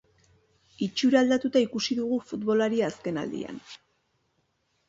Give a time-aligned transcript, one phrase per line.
[0.85, 3.61] Itxura aldatuta ikusi dugu futbolaria azkenaldian.